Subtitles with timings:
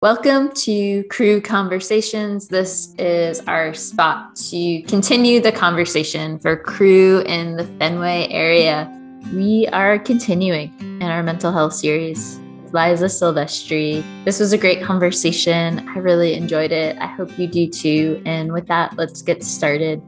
[0.00, 2.46] Welcome to Cru Conversations.
[2.46, 8.88] This is our spot to continue the conversation for Cru in the Fenway area.
[9.34, 12.38] We are continuing in our mental health series.
[12.66, 14.04] Liza Silvestri.
[14.24, 15.88] This was a great conversation.
[15.88, 16.96] I really enjoyed it.
[16.98, 18.22] I hope you do too.
[18.24, 20.00] And with that, let's get started.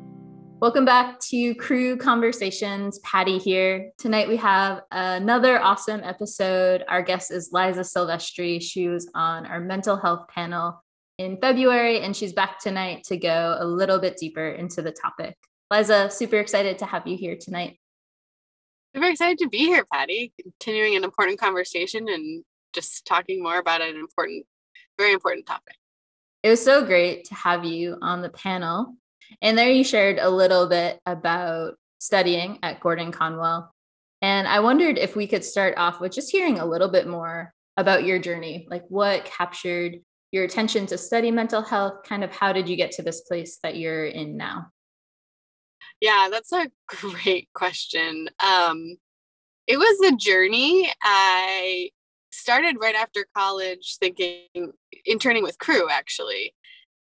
[0.61, 2.99] Welcome back to Cru Conversations.
[2.99, 3.93] Patty here.
[3.97, 6.85] Tonight we have another awesome episode.
[6.87, 8.61] Our guest is Liza Silvestri.
[8.61, 10.85] She was on our mental health panel
[11.17, 15.35] in February, and she's back tonight to go a little bit deeper into the topic.
[15.71, 17.81] Liza, super excited to have you here tonight.
[18.95, 20.35] Super excited to be here, Patty.
[20.43, 24.45] Continuing an important conversation and just talking more about an important,
[24.99, 25.77] very important topic.
[26.43, 28.97] It was so great to have you on the panel.
[29.43, 33.73] And there you shared a little bit about studying at Gordon Conwell.
[34.23, 37.53] And I wondered if we could start off with just hearing a little bit more
[37.77, 39.97] about your journey, like what captured
[40.33, 43.59] your attention to study mental health, kind of how did you get to this place
[43.63, 44.67] that you're in now?
[46.01, 48.29] Yeah, that's a great question.
[48.45, 48.97] Um,
[49.67, 50.93] it was a journey.
[51.03, 51.91] I
[52.33, 54.73] started right after college thinking
[55.05, 56.55] interning with Cru actually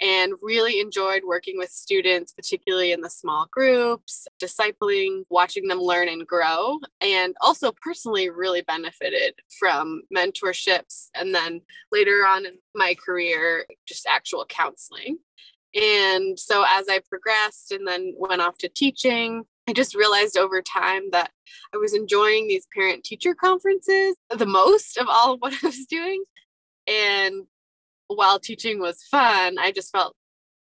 [0.02, 6.10] and really enjoyed working with students, particularly in the small groups, discipling, watching them learn
[6.10, 11.08] and grow, and also personally really benefited from mentorships.
[11.16, 15.18] And then later on in my career, just actual counseling.
[15.74, 20.62] And so as I progressed and then went off to teaching, I just realized over
[20.62, 21.32] time that
[21.74, 25.86] I was enjoying these parent teacher conferences the most of all of what I was
[25.90, 26.24] doing.
[26.88, 27.46] And
[28.08, 30.16] while teaching was fun, I just felt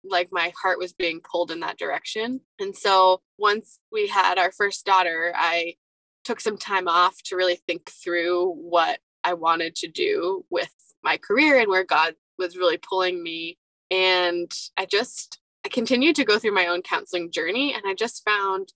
[0.04, 2.42] like my heart was being pulled in that direction.
[2.60, 5.76] And so once we had our first daughter, I
[6.24, 11.18] took some time off to really think through what I wanted to do with my
[11.18, 13.58] career and where God was really pulling me.
[13.92, 18.24] And I just I continued to go through my own counseling journey and I just
[18.24, 18.72] found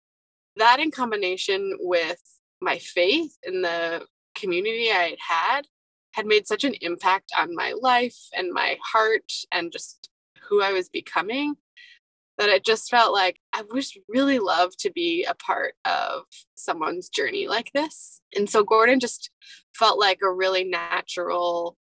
[0.58, 2.22] that in combination with
[2.62, 4.06] my faith in the
[4.36, 5.68] community I had had
[6.14, 10.10] had made such an impact on my life and my heart and just
[10.50, 11.56] who I was becoming
[12.38, 16.24] that it just felt like I would really love to be a part of
[16.56, 18.22] someone's journey like this.
[18.36, 19.30] And so Gordon just
[19.76, 21.78] felt like a really natural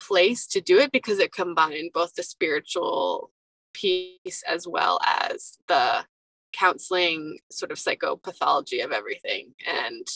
[0.00, 3.30] place to do it because it combined both the spiritual
[3.72, 6.04] piece as well as the
[6.52, 9.54] counseling sort of psychopathology of everything.
[9.66, 10.06] And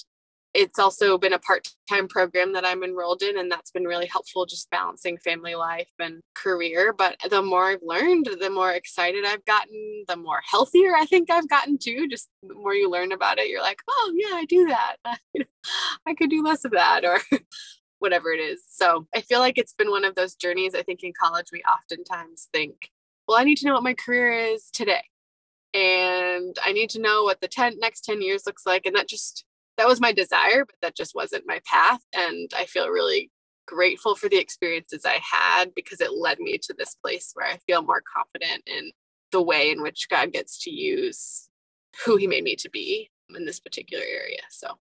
[0.56, 4.46] it's also been a part-time program that I'm enrolled in and that's been really helpful
[4.46, 6.94] just balancing family life and career.
[6.96, 11.30] But the more I've learned the more excited I've gotten the more healthier I think
[11.30, 12.08] I've gotten too.
[12.08, 14.96] Just the more you learn about it you're like oh yeah I do that.
[16.06, 17.20] I could do less of that or
[17.98, 18.64] whatever it is.
[18.68, 21.62] So I feel like it's been one of those journeys I think in college we
[21.62, 22.90] oftentimes think
[23.28, 25.04] well I need to know what my career is today
[25.74, 29.08] and I need to know what the 10 next 10 years looks like and that
[29.08, 29.44] just
[29.76, 32.00] that was my desire, but that just wasn't my path.
[32.14, 33.30] And I feel really
[33.66, 37.58] grateful for the experiences I had because it led me to this place where I
[37.66, 38.92] feel more confident in
[39.32, 41.48] the way in which God gets to use
[42.04, 44.40] who he made me to be in this particular area.
[44.50, 44.78] So,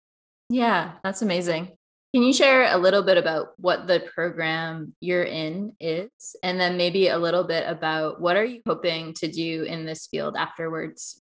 [0.48, 1.72] yeah, that's amazing.
[2.14, 6.10] Can you share a little bit about what the program you're in is
[6.42, 10.08] and then maybe a little bit about what are you hoping to do in this
[10.08, 11.22] field afterwards?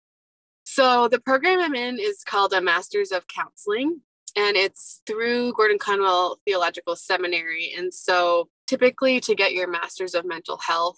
[0.74, 4.00] So the program I'm in is called a Masters of Counseling,
[4.36, 7.72] and it's through Gordon Conwell Theological Seminary.
[7.78, 10.96] And so typically to get your Masters of Mental Health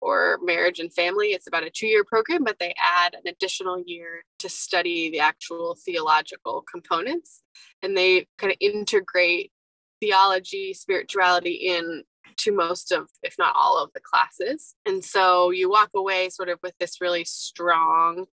[0.00, 3.82] or marriage and family, it's about a two year program, but they add an additional
[3.84, 7.42] year to study the actual theological components.
[7.82, 9.50] And they kind of integrate
[9.98, 12.04] theology, spirituality in
[12.36, 14.76] to most of, if not all of the classes.
[14.86, 18.26] And so you walk away sort of with this really strong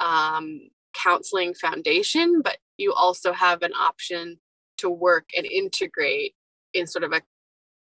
[0.00, 4.38] um, counseling foundation, but you also have an option
[4.78, 6.34] to work and integrate
[6.72, 7.22] in sort of a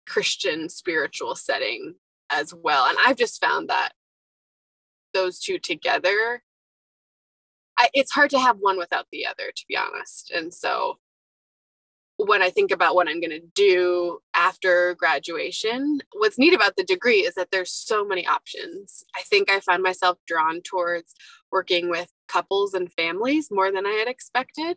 [0.07, 1.95] Christian spiritual setting
[2.30, 2.86] as well.
[2.86, 3.94] And I've just found that
[5.13, 6.44] those two together,
[7.77, 10.31] I, it's hard to have one without the other, to be honest.
[10.31, 11.00] And so
[12.18, 16.83] when I think about what I'm going to do after graduation, what's neat about the
[16.83, 19.04] degree is that there's so many options.
[19.16, 21.16] I think I find myself drawn towards
[21.53, 24.75] working with couples and families more than I had expected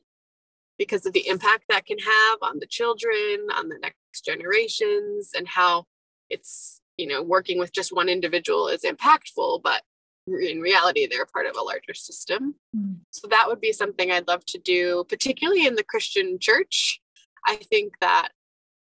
[0.79, 5.49] because of the impact that can have on the children, on the next generations, and
[5.49, 5.87] how
[6.31, 9.83] it's, you know, working with just one individual is impactful, but
[10.29, 12.55] in reality, they're part of a larger system.
[12.77, 12.97] Mm.
[13.11, 17.01] So that would be something I'd love to do, particularly in the Christian church
[17.47, 18.31] I think that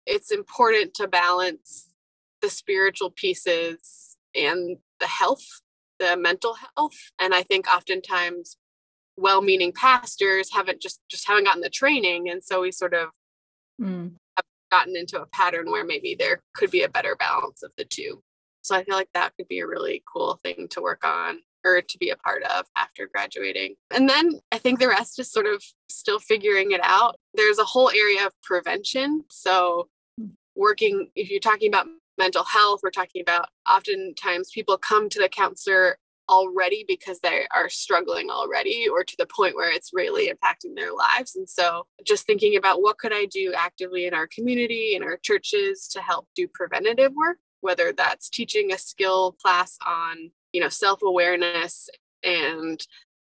[0.07, 1.93] it's important to balance
[2.43, 5.47] the spiritual pieces and the health,
[6.01, 6.99] the mental health.
[7.21, 8.57] And I think oftentimes
[9.21, 13.09] well-meaning pastors haven't just just haven't gotten the training and so we sort of
[13.81, 14.11] mm.
[14.37, 17.85] have gotten into a pattern where maybe there could be a better balance of the
[17.85, 18.23] two
[18.63, 21.83] so i feel like that could be a really cool thing to work on or
[21.83, 25.47] to be a part of after graduating and then i think the rest is sort
[25.47, 29.89] of still figuring it out there's a whole area of prevention so
[30.19, 30.31] mm.
[30.57, 31.87] working if you're talking about
[32.21, 35.97] mental health we're talking about oftentimes people come to the counselor
[36.31, 40.93] already because they are struggling already or to the point where it's really impacting their
[40.93, 41.35] lives.
[41.35, 45.17] And so just thinking about what could i do actively in our community in our
[45.17, 50.69] churches to help do preventative work whether that's teaching a skill class on you know
[50.69, 51.91] self-awareness
[52.23, 52.87] and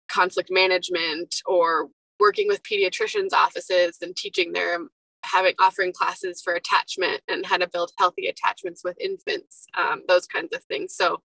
[0.08, 1.88] conflict management or
[2.20, 4.90] working with pediatricians offices and teaching them
[5.32, 10.28] having offering classes for attachment and how to build healthy attachments with infants um, those
[10.28, 11.22] kinds of things so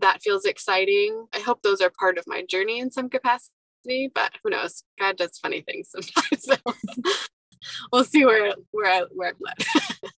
[0.00, 1.26] that feels exciting.
[1.34, 4.84] I hope those are part of my journey in some capacity, but who knows?
[4.98, 6.44] God does funny things sometimes.
[6.44, 6.56] So
[7.92, 10.12] we'll see where where I where I'm led.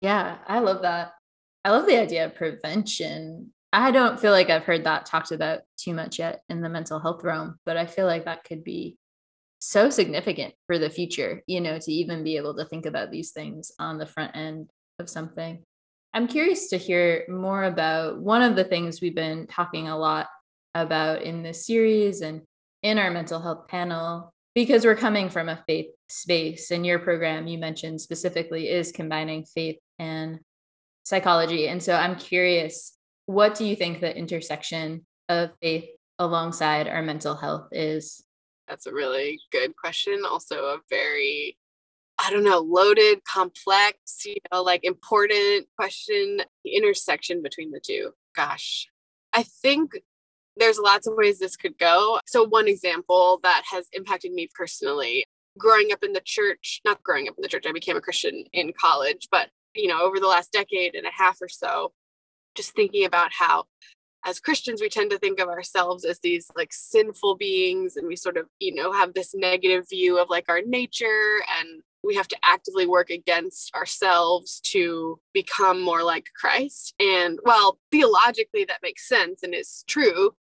[0.00, 1.12] yeah, I love that.
[1.64, 3.52] I love the idea of prevention.
[3.72, 7.00] I don't feel like I've heard that talked about too much yet in the mental
[7.00, 8.96] health realm, but I feel like that could be
[9.58, 13.32] so significant for the future, you know, to even be able to think about these
[13.32, 15.62] things on the front end of something.
[16.14, 20.28] I'm curious to hear more about one of the things we've been talking a lot
[20.74, 22.42] about in this series and
[22.82, 27.46] in our mental health panel, because we're coming from a faith space, and your program
[27.46, 30.38] you mentioned specifically is combining faith and
[31.04, 31.68] psychology.
[31.68, 35.88] And so I'm curious, what do you think the intersection of faith
[36.18, 38.22] alongside our mental health is?
[38.68, 40.22] That's a really good question.
[40.28, 41.56] Also, a very
[42.18, 48.12] I don't know, loaded, complex, you know, like important question, the intersection between the two.
[48.34, 48.88] Gosh,
[49.34, 49.92] I think
[50.56, 52.18] there's lots of ways this could go.
[52.26, 55.26] So, one example that has impacted me personally
[55.58, 58.44] growing up in the church, not growing up in the church, I became a Christian
[58.52, 61.92] in college, but, you know, over the last decade and a half or so,
[62.54, 63.64] just thinking about how
[64.26, 68.16] as Christians, we tend to think of ourselves as these like sinful beings, and we
[68.16, 72.28] sort of, you know, have this negative view of like our nature and we have
[72.28, 76.94] to actively work against ourselves to become more like Christ.
[77.00, 80.34] And while theologically that makes sense and is true,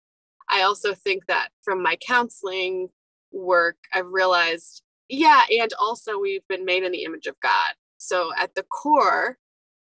[0.50, 2.90] I also think that from my counseling
[3.32, 7.74] work, I've realized, yeah, and also we've been made in the image of God.
[7.98, 9.38] So at the core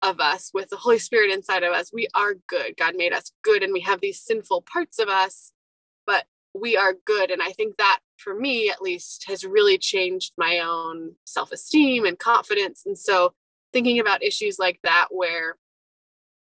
[0.04, 2.76] of us, with the Holy Spirit inside of us, we are good.
[2.76, 5.52] God made us good, and we have these sinful parts of us,
[6.06, 6.24] but
[6.54, 7.30] we are good.
[7.30, 12.18] And I think that for me at least has really changed my own self-esteem and
[12.18, 13.32] confidence and so
[13.72, 15.56] thinking about issues like that where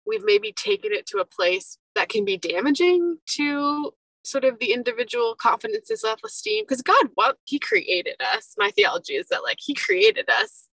[0.07, 3.93] we've maybe taken it to a place that can be damaging to
[4.25, 9.15] sort of the individual confidence and self-esteem because god what he created us my theology
[9.15, 10.69] is that like he created us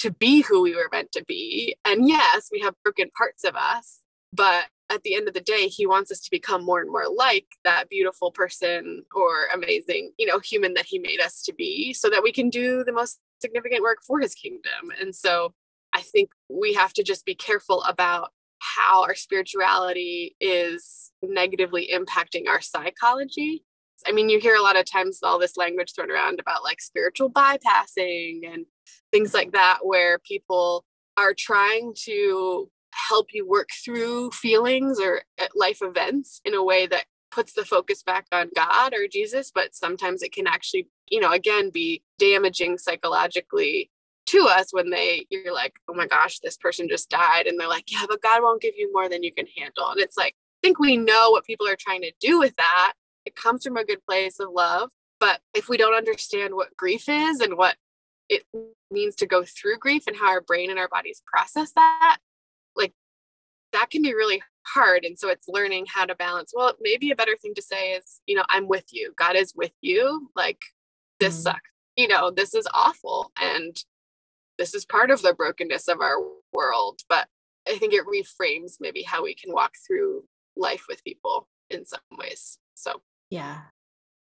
[0.00, 1.76] to be who we were meant to be.
[1.84, 4.00] And yes we have broken parts of us
[4.32, 7.06] but at the end of the day he wants us to become more and more
[7.14, 11.92] like that beautiful person or amazing you know human that he made us to be
[11.92, 14.92] so that we can do the most significant work for his kingdom.
[15.00, 15.54] And so
[15.94, 22.48] i think we have to just be careful about how our spirituality is negatively impacting
[22.48, 23.64] our psychology
[24.06, 26.80] i mean you hear a lot of times all this language thrown around about like
[26.80, 28.66] spiritual bypassing and
[29.10, 30.84] things like that where people
[31.16, 36.86] are trying to help you work through feelings or uh, life events in a way
[36.86, 41.20] that puts the focus back on God or Jesus, but sometimes it can actually, you
[41.20, 43.90] know, again, be damaging psychologically
[44.26, 47.46] to us when they, you're like, oh my gosh, this person just died.
[47.46, 49.90] And they're like, yeah, but God won't give you more than you can handle.
[49.90, 52.94] And it's like, I think we know what people are trying to do with that.
[53.28, 54.88] It comes from a good place of love.
[55.20, 57.76] But if we don't understand what grief is and what
[58.30, 58.44] it
[58.90, 62.18] means to go through grief and how our brain and our bodies process that,
[62.74, 62.94] like
[63.74, 66.52] that can be really hard and so it's learning how to balance.
[66.54, 69.12] Well maybe a better thing to say is you know i'm with you.
[69.18, 70.30] God is with you.
[70.34, 70.60] Like
[71.20, 71.42] this mm-hmm.
[71.42, 71.70] sucks.
[71.96, 73.76] You know this is awful and
[74.56, 76.16] this is part of the brokenness of our
[76.52, 77.00] world.
[77.10, 77.28] But
[77.68, 80.24] i think it reframes maybe how we can walk through
[80.56, 82.58] life with people in some ways.
[82.74, 83.62] So yeah.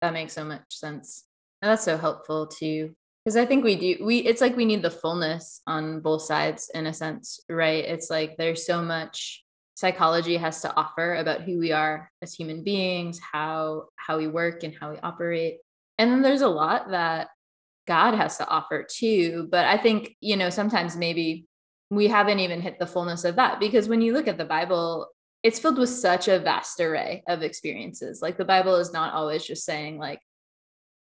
[0.01, 1.25] That makes so much sense.
[1.61, 4.81] And that's so helpful too because i think we do we it's like we need
[4.81, 7.85] the fullness on both sides in a sense right?
[7.85, 9.43] It's like there's so much
[9.75, 14.63] psychology has to offer about who we are as human beings how how we work
[14.63, 15.57] and how we operate.
[15.99, 17.27] And then there's a lot that
[17.87, 21.45] god has to offer too but i think you know sometimes maybe
[21.91, 25.09] we haven't even hit the fullness of that because when you look at the Bible,
[25.43, 28.21] it's filled with such a vast array of experiences.
[28.21, 30.19] Like the Bible is not always just saying like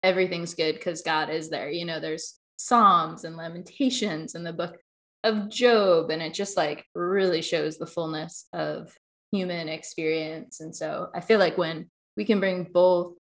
[0.03, 1.71] everything's good because God is there.
[1.71, 4.79] You know, there's Psalms and Lamentations and the book
[5.23, 8.93] of Job, and it just like really shows the fullness of
[9.33, 10.61] human experience.
[10.61, 13.15] And so I feel like when we can bring both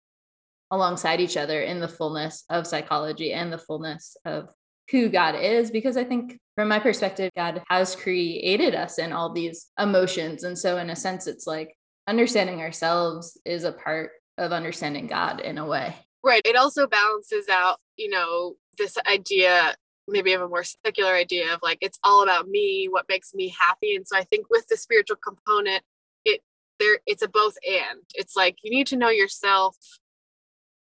[0.71, 4.49] alongside each other in the fullness of psychology and the fullness of
[4.91, 9.33] who God is, because I think from my perspective, God has created us in all
[9.33, 10.43] these emotions.
[10.43, 11.75] And so, in a sense, it's like
[12.07, 15.95] understanding ourselves is a part of understanding God in a way.
[16.23, 16.41] Right.
[16.45, 19.75] It also balances out, you know, this idea
[20.07, 23.47] maybe of a more secular idea of like it's all about me what makes me
[23.57, 25.81] happy and so i think with the spiritual component
[26.25, 26.41] it
[26.79, 29.77] there it's a both and it's like you need to know yourself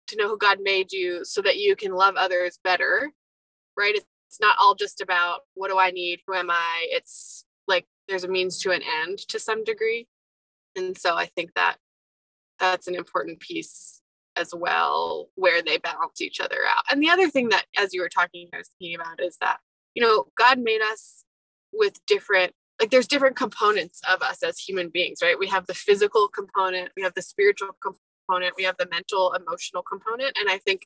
[0.07, 3.11] to know who god made you so that you can love others better
[3.79, 3.95] right?
[3.95, 6.19] It's not all just about what do i need?
[6.27, 6.87] Who am i?
[6.89, 10.07] It's like there's a means to an end to some degree.
[10.75, 11.77] And so i think that
[12.59, 14.01] that's an important piece
[14.35, 16.83] as well where they balance each other out.
[16.91, 19.57] And the other thing that as you were talking i was thinking about is that
[19.95, 21.23] you know god made us
[21.73, 25.39] with different like there's different components of us as human beings right?
[25.39, 29.83] We have the physical component we have the spiritual component we have the mental emotional
[29.83, 30.37] component.
[30.39, 30.85] And i think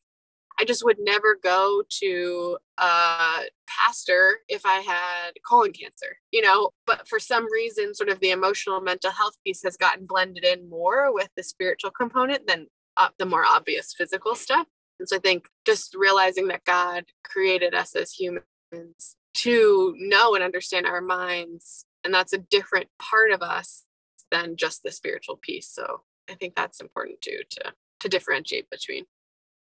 [0.59, 6.69] i just would never go to a pastor if i had colon cancer you know
[6.85, 10.69] but for some reason sort of the emotional mental health piece has gotten blended in
[10.69, 12.67] more with the spiritual component than
[12.97, 14.67] uh, the more obvious physical stuff.
[14.99, 20.43] And so I think just realizing that God created us as humans to know and
[20.43, 23.85] understand our minds, and that's a different part of us
[24.31, 25.67] than just the spiritual piece.
[25.67, 29.05] So I think that's important too to to differentiate between.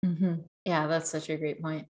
[0.05, 0.35] Mm-hmm.
[0.67, 1.87] Yeah, that's such a great point.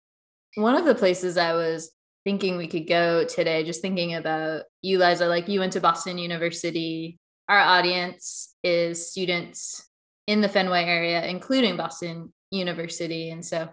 [0.54, 1.90] One of the places I was
[2.24, 6.20] thinking we could go today, just thinking about you, Liza, like you went to Boston
[6.20, 7.18] University.
[7.50, 9.90] Our audience is students
[10.28, 13.32] in the Fenway area, including Boston University.
[13.32, 13.68] And so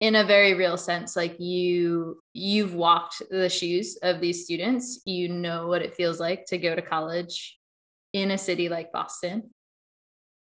[0.00, 5.28] in a very real sense like you you've walked the shoes of these students you
[5.28, 7.56] know what it feels like to go to college
[8.12, 9.48] in a city like boston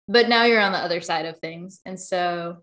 [0.07, 2.57] but now you're on the other side of things and so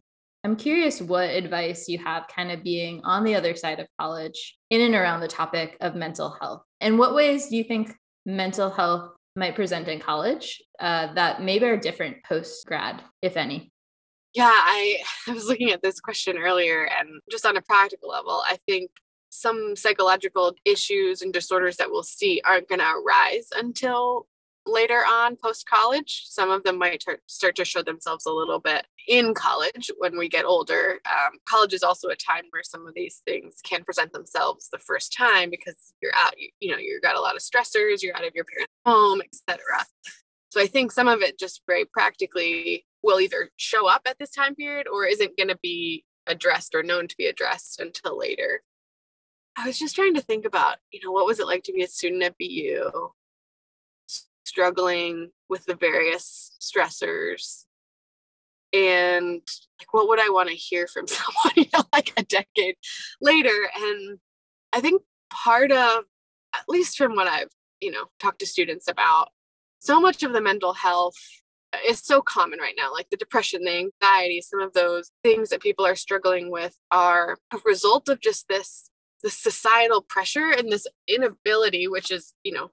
[0.45, 4.57] i'm curious what advice you have kind of being on the other side of college
[4.71, 7.91] in and around the topic of mental health and what ways do you think
[8.27, 13.73] mental health might present in college uh, that maybe are different post grad, if any?
[14.35, 14.99] Yeah, I,
[15.29, 18.91] I was looking at this question earlier, and just on a practical level, I think
[19.31, 24.27] some psychological issues and disorders that we'll see aren't going to arise until
[24.67, 26.25] later on post college.
[26.27, 30.29] Some of them might start to show themselves a little bit in college when we
[30.29, 31.01] get older.
[31.07, 34.79] Um, college is also a time where some of these things can present themselves the
[34.79, 38.17] first time because you're out, you, you know, you've got a lot of stressors, you're
[38.17, 39.85] out of your parents' home, etc.
[40.51, 44.31] So I think some of it just very practically will either show up at this
[44.31, 48.63] time period or isn't going to be addressed or known to be addressed until later.
[49.57, 51.83] I was just trying to think about, you know, what was it like to be
[51.83, 52.91] a student at BU?
[54.55, 57.65] Struggling with the various stressors.
[58.73, 59.43] And
[59.81, 62.77] like what would i want to hear from someone you know like a decade
[63.21, 63.69] later?
[63.77, 64.19] And
[64.73, 66.05] i think part of
[66.55, 67.49] at least from what i've
[67.81, 69.29] you know talked to students about
[69.81, 71.17] so much of the mental health
[71.73, 75.49] uh, is so common right now like the depression the anxiety some of those things
[75.51, 78.91] that people are struggling with are a result of just this
[79.25, 82.71] the societal pressure and this inability which is you know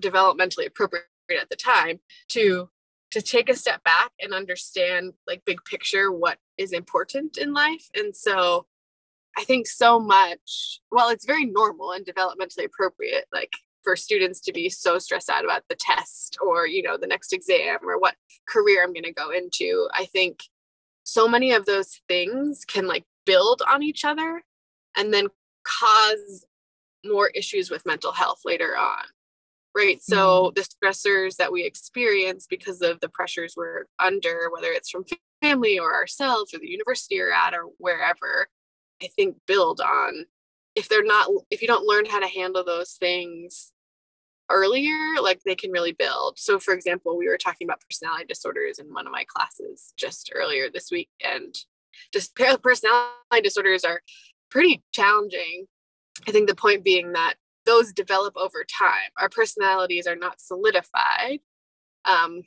[0.00, 1.06] developmentally appropriate
[1.40, 2.68] at the time to
[3.10, 7.88] to take a step back and understand like big picture what is important in life.
[7.94, 8.66] And so
[9.36, 14.52] i think so much well it's very normal and developmentally appropriate like for students to
[14.52, 18.14] be so stressed out about the test or you know the next exam or what
[18.48, 20.40] career i'm going to go into i think
[21.04, 24.42] so many of those things can like build on each other
[24.96, 25.26] and then
[25.64, 26.44] cause
[27.04, 29.04] more issues with mental health later on
[29.74, 30.02] right?
[30.02, 30.54] So mm-hmm.
[30.54, 35.04] the stressors that we experience because of the pressures we're under, whether it's from
[35.42, 38.48] family or ourselves or the university or at or wherever,
[39.02, 40.26] I think build on
[40.74, 43.72] if they're not if you don't learn how to handle those things
[44.50, 48.78] earlier like they can really build so for example we were talking about personality disorders
[48.78, 51.54] in one of my classes just earlier this week and
[52.12, 54.00] just personality disorders are
[54.50, 55.66] pretty challenging
[56.26, 57.34] i think the point being that
[57.66, 59.10] those develop over time.
[59.18, 61.40] Our personalities are not solidified
[62.04, 62.42] um,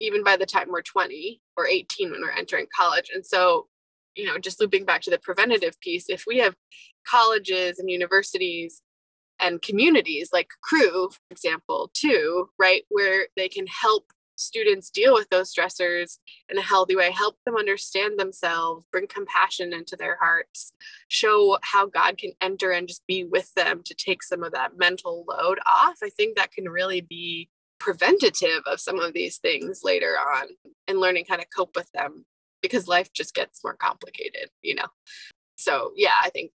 [0.00, 3.10] even by the time we're 20 or 18 when we're entering college.
[3.14, 3.66] And so,
[4.16, 6.54] you know, just looping back to the preventative piece, if we have
[7.08, 8.82] colleges and universities
[9.40, 15.28] and communities like Cru for example too right where they can help students deal with
[15.30, 16.18] those stressors
[16.48, 20.72] in a healthy way help them understand themselves bring compassion into their hearts
[21.08, 24.76] show how god can enter and just be with them to take some of that
[24.76, 25.98] mental load off.
[26.02, 30.48] I think that can really be preventative of some of these things later on
[30.86, 32.24] and learning how to cope with them
[32.62, 34.86] because life just gets more complicated you know?
[35.56, 36.52] So yeah i think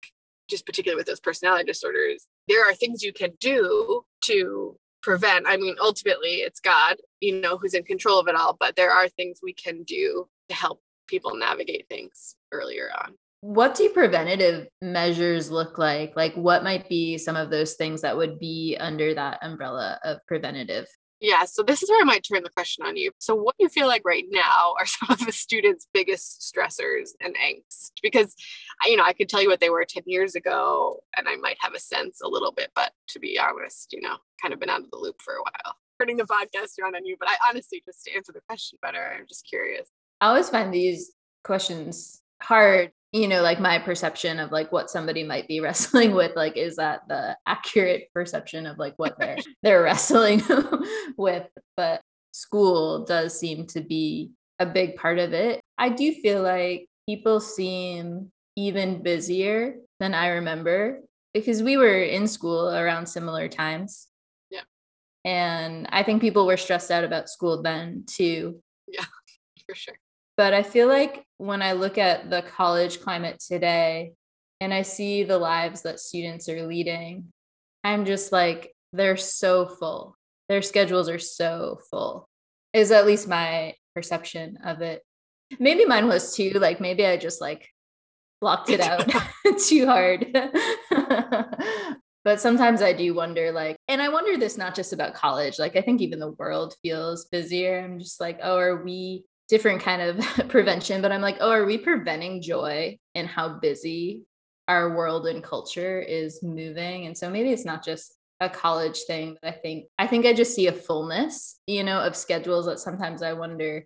[0.47, 5.55] just particularly with those personality disorders there are things you can do to prevent i
[5.55, 9.07] mean ultimately it's god you know who's in control of it all but there are
[9.07, 13.13] things we can do to help people navigate things earlier on.
[13.41, 16.13] What do preventative measures look like?
[16.15, 20.17] Like what might be some of those things that would be under that umbrella of
[20.27, 20.87] preventative
[21.21, 23.11] yeah, so this is where I might turn the question on you.
[23.19, 27.09] So, what do you feel like right now are some of the students' biggest stressors
[27.21, 27.91] and angst?
[28.01, 28.35] Because,
[28.85, 31.57] you know, I could tell you what they were 10 years ago and I might
[31.61, 34.69] have a sense a little bit, but to be honest, you know, kind of been
[34.69, 35.75] out of the loop for a while.
[35.99, 39.13] Turning the podcast around on you, but I honestly, just to answer the question better,
[39.17, 39.87] I'm just curious.
[40.19, 45.23] I always find these questions hard you know like my perception of like what somebody
[45.23, 49.81] might be wrestling with like is that the accurate perception of like what they're they're
[49.81, 50.41] wrestling
[51.17, 51.47] with.
[51.77, 55.61] But school does seem to be a big part of it.
[55.77, 61.01] I do feel like people seem even busier than i remember
[61.33, 64.07] because we were in school around similar times.
[64.49, 64.61] Yeah.
[65.23, 68.61] And i think people were stressed out about school then too.
[68.87, 69.05] Yeah
[69.65, 69.95] for sure
[70.37, 74.13] but I feel like when I look at the college climate today
[74.59, 77.31] and I see the lives that students are leading,
[77.83, 80.17] I'm just like, they're so full.
[80.49, 82.27] Their schedules are so full,
[82.73, 85.01] is at least my perception of it.
[85.59, 86.51] Maybe mine was too.
[86.51, 87.69] Like, maybe I just like
[88.41, 89.09] blocked it out
[89.67, 90.27] too hard.
[92.23, 95.59] but sometimes I do wonder, like, and I wonder this not just about college.
[95.59, 97.79] Like, I think even the world feels busier.
[97.79, 101.65] I'm just like, oh, are we different kind of prevention, but I'm like, oh, are
[101.65, 104.23] we preventing joy in how busy
[104.67, 107.05] our world and culture is moving?
[107.05, 110.33] And so maybe it's not just a college thing, but I think I think I
[110.33, 113.85] just see a fullness, you know, of schedules that sometimes I wonder,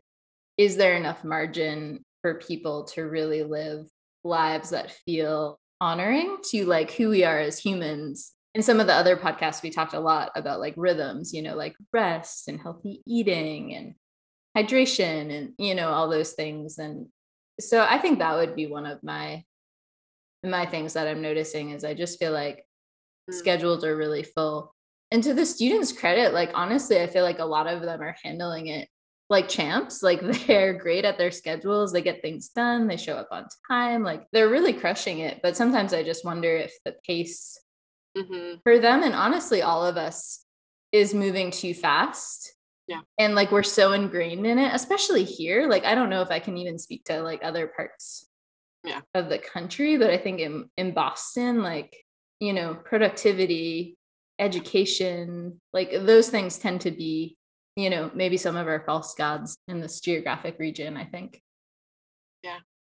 [0.57, 3.87] is there enough margin for people to really live
[4.23, 8.93] lives that feel honoring to like who we are as humans in some of the
[8.93, 13.01] other podcasts we talked a lot about like rhythms you know like rest and healthy
[13.07, 13.95] eating and
[14.57, 17.07] hydration and you know all those things and
[17.59, 19.43] so i think that would be one of my
[20.43, 22.65] my things that i'm noticing is i just feel like
[23.29, 23.33] mm.
[23.33, 24.73] schedules are really full
[25.11, 28.15] and to the students credit like honestly i feel like a lot of them are
[28.23, 28.87] handling it
[29.29, 33.27] like champs like they're great at their schedules they get things done they show up
[33.31, 37.59] on time like they're really crushing it but sometimes i just wonder if the pace
[38.17, 38.55] mm-hmm.
[38.63, 40.45] for them and honestly all of us
[40.91, 42.53] is moving too fast
[42.89, 46.31] yeah and like we're so ingrained in it especially here like i don't know if
[46.31, 48.27] i can even speak to like other parts
[48.83, 48.99] yeah.
[49.13, 51.95] of the country but i think in in boston like
[52.39, 53.95] you know productivity
[54.39, 57.37] education like those things tend to be
[57.75, 61.41] you know maybe some of our false gods in this geographic region i think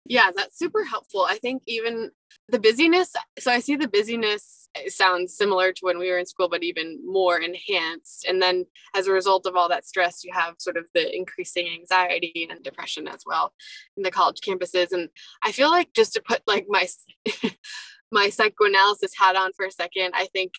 [0.09, 1.25] yeah that's super helpful.
[1.27, 2.11] I think even
[2.49, 6.25] the busyness so i see the busyness eh, sounds similar to when we were in
[6.25, 8.25] school but even more enhanced.
[8.27, 11.67] And then as a result of all that stress you have sort of the increasing
[11.67, 13.53] anxiety and depression as well
[13.95, 14.91] in the college campuses.
[14.91, 15.09] And
[15.43, 16.87] i feel like just to put like my
[18.11, 20.53] my psychoanalysis hat on for a second i think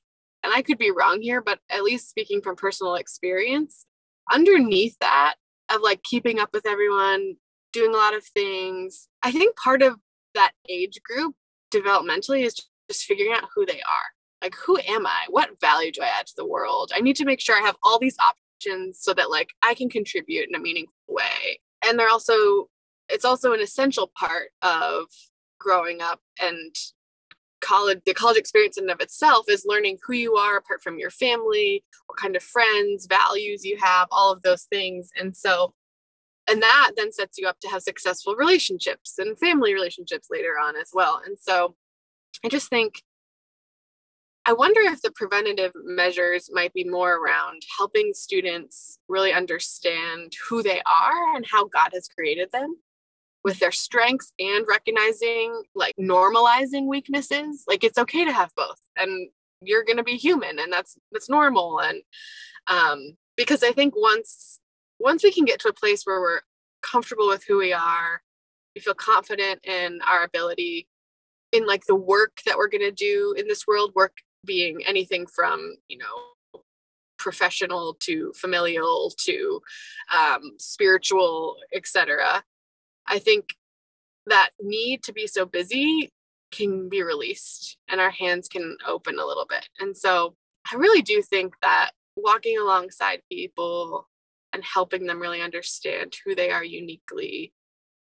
[0.44, 3.86] and i could be wrong here but at least speaking from personal experience
[4.32, 5.34] underneath that
[5.72, 7.34] of like keeping up with everyone
[7.72, 9.08] doing a lot of things.
[9.22, 9.96] I think part of
[10.34, 11.34] that age group
[11.72, 12.54] developmentally is
[12.88, 14.10] just figuring out who they are.
[14.42, 15.26] Like, who am I?
[15.28, 16.92] What value do I add to the world?
[16.94, 19.88] I need to make sure I have all these options so that like I can
[19.88, 21.60] contribute in a meaningful way.
[21.86, 22.68] And they're also,
[23.08, 25.04] it's also an essential part of
[25.58, 26.74] growing up and
[27.60, 30.98] college the college experience in and of itself is learning who you are apart from
[30.98, 35.74] your family what kind of friends values you have all of those things and so
[36.50, 40.76] and that then sets you up to have successful relationships and family relationships later on
[40.76, 41.20] as well.
[41.24, 41.76] And so
[42.44, 43.02] i just think
[44.46, 50.62] i wonder if the preventative measures might be more around helping students really understand who
[50.62, 52.76] they are and how god has created them
[53.44, 57.64] with their strengths and recognizing like normalizing weaknesses.
[57.66, 59.30] Like it's okay to have both and
[59.62, 61.80] you're going to be human and that's that's normal.
[61.80, 62.02] And
[62.66, 64.59] um because i think once
[65.00, 66.40] once we can get to a place where we're
[66.82, 68.22] comfortable with who we are,
[68.74, 70.86] we feel confident in our ability
[71.52, 75.26] in like the work that we're going to do in this world, work being anything
[75.26, 76.60] from, you know,
[77.18, 79.60] professional to familial to
[80.16, 82.42] um, spiritual, etc.
[83.06, 83.54] I think
[84.26, 86.10] that need to be so busy
[86.52, 89.68] can be released and our hands can open a little bit.
[89.80, 90.34] And so
[90.72, 94.08] I really do think that walking alongside people
[94.52, 97.52] and helping them really understand who they are uniquely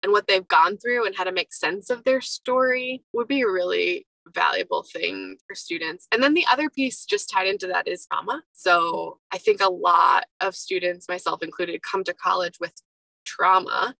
[0.02, 3.40] and what they've gone through and how to make sense of their story would be
[3.40, 6.06] a really valuable thing for students.
[6.12, 8.42] And then the other piece just tied into that is trauma.
[8.52, 12.72] So I think a lot of students, myself included, come to college with
[13.24, 13.94] trauma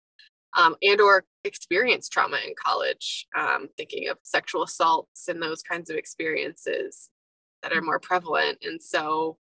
[0.57, 5.90] um, and or experience trauma in college um, thinking of sexual assaults and those kinds
[5.90, 7.11] of experiences
[7.62, 9.37] that are more prevalent and so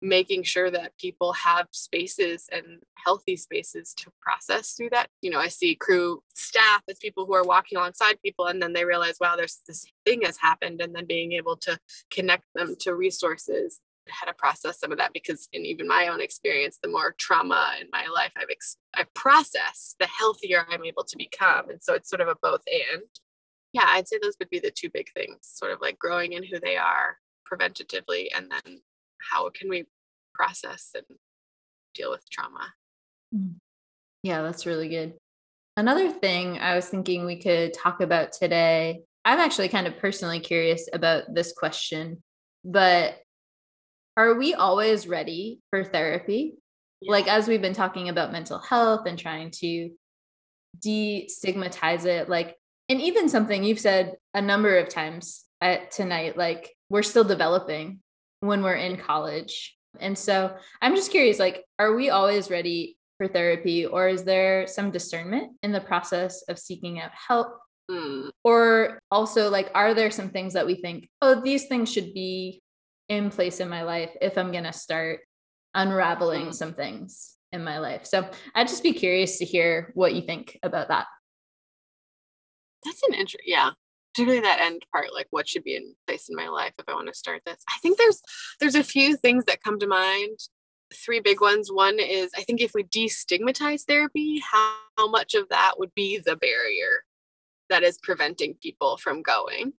[0.00, 2.64] making sure that people have spaces and
[3.04, 5.08] healthy spaces to process through that.
[5.22, 8.72] You know i see Cru staff as people who are walking alongside people and then
[8.72, 11.78] they realize wow there's this thing has happened and then being able to
[12.10, 16.20] connect them to resources how to process some of that because in even my own
[16.20, 21.04] experience the more trauma in my life i've ex- i've processed the healthier i'm able
[21.04, 23.02] to become and so it's sort of a both and.
[23.72, 26.42] Yeah i'd say those would be the two big things sort of like growing in
[26.42, 27.18] who they are
[27.50, 28.80] preventatively and then
[29.30, 29.84] how can we
[30.34, 31.04] process and
[31.94, 32.72] deal with trauma
[33.34, 33.54] mm.
[34.22, 35.14] yeah that's really good
[35.76, 40.40] another thing i was thinking we could talk about today i'm actually kind of personally
[40.40, 42.22] curious about this question
[42.64, 43.18] but
[44.18, 46.56] are we always ready for therapy?
[47.00, 47.12] Yeah.
[47.12, 49.90] Like, as we've been talking about mental health and trying to
[50.84, 52.56] destigmatize it, like,
[52.88, 58.00] and even something you've said a number of times at, tonight, like, we're still developing
[58.40, 59.76] when we're in college.
[60.00, 64.66] And so I'm just curious, like, are we always ready for therapy, or is there
[64.66, 67.48] some discernment in the process of seeking out help?
[67.90, 68.30] Mm.
[68.44, 72.62] Or also, like, are there some things that we think, oh, these things should be
[73.08, 75.20] in place in my life if I'm going to start
[75.74, 76.52] unraveling mm-hmm.
[76.52, 78.04] some things in my life.
[78.04, 81.06] So I'd just be curious to hear what you think about that.
[82.84, 83.44] That's an interest.
[83.46, 83.70] Yeah.
[84.18, 86.94] Particularly that end part, like what should be in place in my life if I
[86.94, 87.62] want to start this.
[87.68, 88.20] I think there's
[88.58, 90.38] there's a few things that come to mind.
[90.92, 91.70] Three big ones.
[91.70, 96.18] One is I think if we destigmatize therapy, how, how much of that would be
[96.18, 97.04] the barrier
[97.70, 99.74] that is preventing people from going?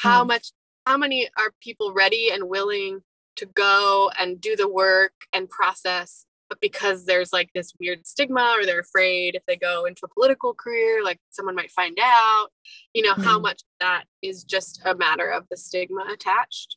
[0.00, 0.28] How mm.
[0.28, 0.52] much
[0.86, 3.00] how many are people ready and willing
[3.36, 8.56] to go and do the work and process but because there's like this weird stigma
[8.58, 12.48] or they're afraid if they go into a political career like someone might find out
[12.94, 13.22] you know mm-hmm.
[13.22, 16.76] how much that is just a matter of the stigma attached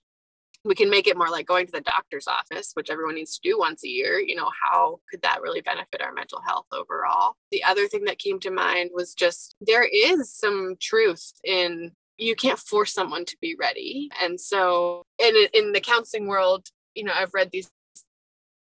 [0.65, 3.49] we can make it more like going to the doctor's office which everyone needs to
[3.49, 7.35] do once a year you know how could that really benefit our mental health overall
[7.51, 12.35] the other thing that came to mind was just there is some truth in you
[12.35, 14.11] can't force someone to be ready.
[14.21, 17.69] And so in in the counseling world, you know, I've read these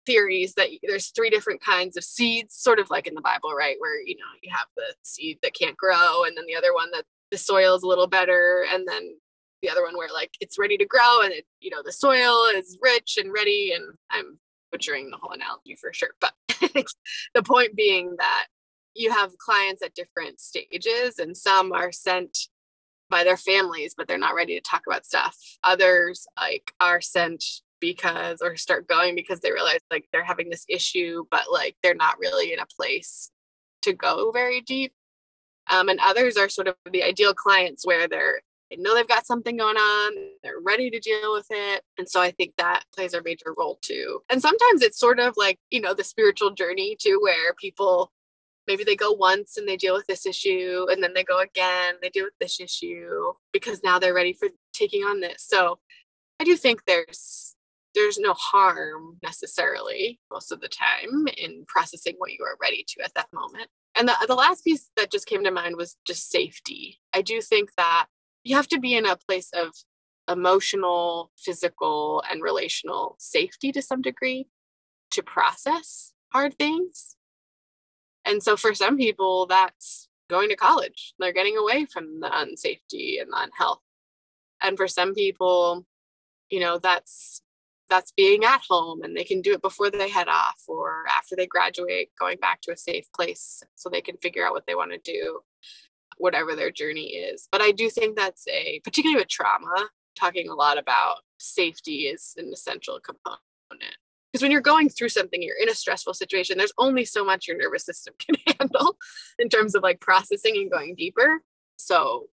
[0.10, 3.76] theories that there's three different kinds of seeds, sort of like in the Bible, right?
[3.78, 6.90] Where you know you have the seed that can't grow, and then the other one
[6.94, 9.16] that the soil is a little better, and then
[9.62, 12.46] the other one where like it's ready to grow, and it, you know the soil
[12.56, 13.72] is rich and ready.
[13.76, 14.40] And I'm
[14.72, 16.34] butchering the whole analogy for sure, but
[17.36, 18.48] the point being that
[18.96, 22.36] you have clients at different stages, and some are sent
[23.12, 25.38] by their families, but they're not ready to talk about stuff.
[25.64, 27.44] Others like are sent
[27.80, 31.96] because or start going because they realize like they're having this issue, but like they're
[31.96, 33.32] not really in a place
[33.84, 34.94] to go very deep.
[35.72, 39.26] Um, and others are sort of the ideal clients where they're they know they've got
[39.26, 40.14] something going on,
[40.44, 41.82] they're ready to deal with it.
[41.98, 44.22] And so I think that plays a major role too.
[44.30, 48.12] And sometimes it's sort of like, you know, the spiritual journey too, where people
[48.70, 51.96] maybe they go once and they deal with this issue and then they go again
[52.04, 55.80] they deal with this issue because now they're ready for taking on this so
[56.40, 57.49] i do think there's
[57.96, 63.04] there's no harm necessarily most of the time in processing what you are ready to
[63.04, 66.30] at that moment and the, the last piece that just came to mind was just
[66.30, 68.08] safety i do think that
[68.44, 69.70] you have to be in a place of
[70.30, 74.48] emotional physical and relational safety to some degree
[75.12, 77.16] to process hard things
[78.30, 81.14] and so for some people, that's going to college.
[81.18, 83.82] They're getting away from the unsafety and the unhealth.
[84.62, 85.86] And for some people,
[86.52, 87.42] you know, that's
[87.90, 91.36] that's being at home and they can do it before they head off or after
[91.36, 94.76] they graduate, going back to a safe place so they can figure out what they
[94.76, 95.40] want to do,
[96.18, 97.48] whatever their journey is.
[97.52, 102.34] But I do think that's a, particularly with trauma, talking a lot about safety is
[102.38, 103.42] an essential component
[104.32, 107.48] because when you're going through something you're in a stressful situation there's only so much
[107.48, 108.98] your nervous system can handle
[109.38, 111.42] in terms of like processing and going deeper
[111.78, 112.28] so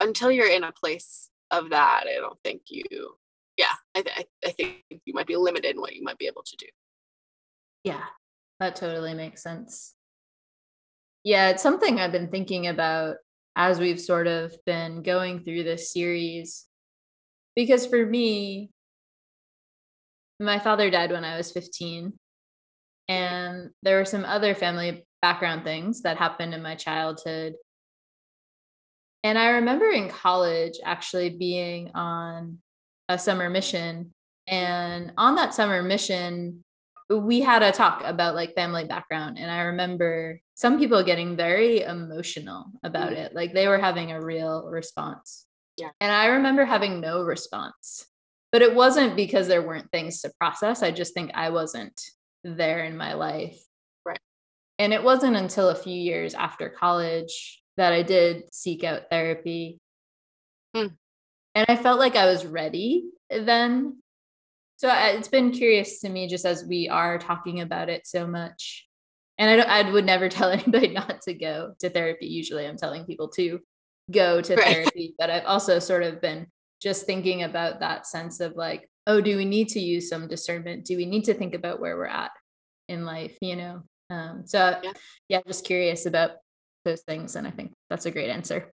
[0.00, 2.84] until you're in a place of that i don't think you
[3.94, 6.56] I, th- I think you might be limited in what you might be able to
[6.56, 6.66] do.
[7.84, 8.04] Yeah,
[8.60, 9.94] that totally makes sense.
[11.24, 13.16] Yeah, it's something I've been thinking about
[13.54, 16.66] as we've sort of been going through this series.
[17.54, 18.70] Because for me,
[20.40, 22.14] my father died when I was 15.
[23.08, 27.54] And there were some other family background things that happened in my childhood.
[29.22, 32.58] And I remember in college actually being on
[33.08, 34.12] a summer mission.
[34.46, 36.64] And on that summer mission,
[37.10, 39.38] we had a talk about like family background.
[39.38, 43.16] And I remember some people getting very emotional about mm.
[43.16, 43.34] it.
[43.34, 45.46] Like they were having a real response.
[45.76, 45.90] Yeah.
[46.00, 48.06] And I remember having no response.
[48.50, 50.82] But it wasn't because there weren't things to process.
[50.82, 51.98] I just think I wasn't
[52.44, 53.58] there in my life.
[54.04, 54.20] Right.
[54.78, 59.80] And it wasn't until a few years after college that I did seek out therapy.
[60.76, 60.96] Mm.
[61.54, 63.98] And I felt like I was ready then.
[64.76, 68.86] So it's been curious to me just as we are talking about it so much.
[69.38, 72.26] And I, don't, I would never tell anybody not to go to therapy.
[72.26, 73.60] Usually I'm telling people to
[74.10, 74.64] go to right.
[74.64, 76.46] therapy, but I've also sort of been
[76.80, 80.84] just thinking about that sense of like, oh, do we need to use some discernment?
[80.84, 82.30] Do we need to think about where we're at
[82.88, 83.82] in life, you know?
[84.10, 84.92] Um, so yeah.
[85.28, 86.32] yeah, just curious about
[86.84, 87.36] those things.
[87.36, 88.70] And I think that's a great answer.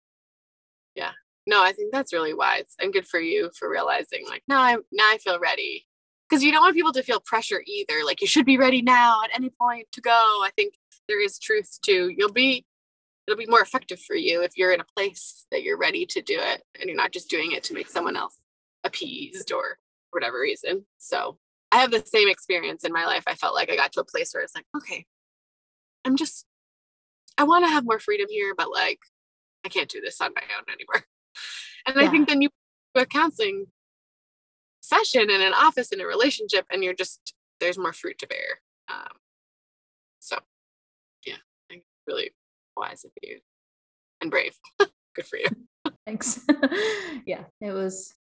[0.95, 1.11] Yeah.
[1.47, 4.81] No, I think that's really wise and good for you for realizing like, now I'm
[4.91, 5.85] now I feel ready.
[6.29, 8.03] Because you don't want people to feel pressure either.
[8.05, 10.11] Like you should be ready now at any point to go.
[10.11, 10.73] I think
[11.07, 12.65] there is truth to you'll be
[13.25, 16.21] it'll be more effective for you if you're in a place that you're ready to
[16.21, 18.37] do it and you're not just doing it to make someone else
[18.83, 19.77] appeased or
[20.11, 20.85] whatever reason.
[20.97, 21.37] So
[21.71, 23.23] I have the same experience in my life.
[23.27, 25.05] I felt like I got to a place where it's like, okay,
[26.05, 26.45] I'm just,
[27.37, 28.99] I want to have more freedom here, but like,
[29.65, 31.05] I can't do this on my own anymore.
[31.85, 32.03] And yeah.
[32.03, 32.49] I think then you
[32.95, 33.67] a counseling
[34.81, 38.61] session in an office in a relationship, and you're just there's more fruit to bear.
[38.89, 39.17] Um,
[40.19, 40.37] so,
[41.25, 42.31] yeah, I think really
[42.75, 43.39] wise of you
[44.21, 44.55] and brave.
[45.15, 45.47] Good for you.
[46.05, 46.45] Thanks.
[47.25, 48.13] yeah, it was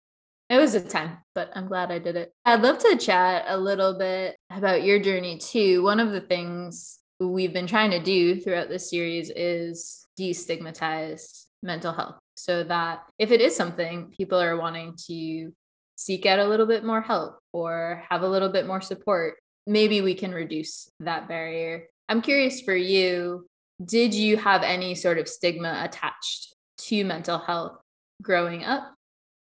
[0.49, 2.31] it was a time, but I'm glad I did it.
[2.45, 5.83] I'd love to chat a little bit about your journey too.
[5.83, 11.93] One of the things we've been trying to do throughout this series is destigmatize mental
[11.93, 15.51] health so that if it is something people are wanting to
[15.95, 20.01] seek out a little bit more help or have a little bit more support, maybe
[20.01, 21.87] we can reduce that barrier.
[22.07, 23.47] I'm curious for you,
[23.83, 27.77] did you have any sort of stigma attached to mental health
[28.21, 28.93] growing up?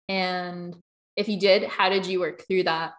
[0.09, 0.77] And
[1.17, 2.93] if you did, how did you work through that?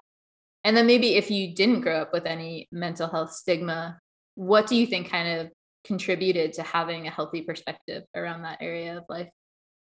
[0.64, 4.00] And then maybe if you didn't grow up with any mental health stigma,
[4.36, 5.50] what do you think kind of
[5.86, 9.30] contributed to having a healthy perspective around that area of life?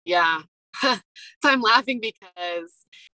[0.06, 0.42] Yeah.
[0.82, 1.00] so
[1.46, 2.72] I'm laughing because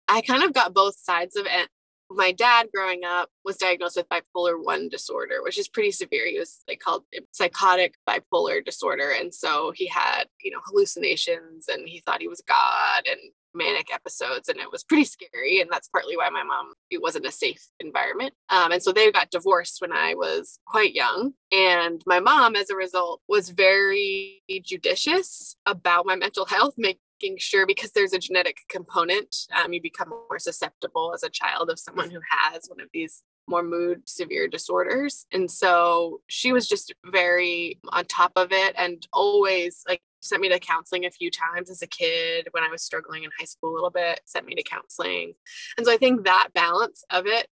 [0.08, 1.68] I kind of got both sides of it.
[2.08, 6.26] My dad growing up was diagnosed with bipolar 1 disorder, which is pretty severe.
[6.28, 9.10] He was like called psychotic bipolar disorder.
[9.10, 13.18] And so he had, you know, hallucinations and he thought he was God and
[13.56, 17.26] manic episodes and it was pretty scary and that's partly why my mom it wasn't
[17.26, 18.34] a safe environment.
[18.48, 22.70] Um, and so they got divorced when i was quite young and my mom as
[22.70, 28.58] a result was very judicious about my mental health making sure because there's a genetic
[28.68, 32.88] component um, you become more susceptible as a child of someone who has one of
[32.92, 35.26] these more mood severe disorders.
[35.32, 40.48] And so she was just very on top of it and always like sent me
[40.48, 43.72] to counseling a few times as a kid when I was struggling in high school
[43.72, 45.34] a little bit, sent me to counseling.
[45.76, 47.46] And so I think that balance of it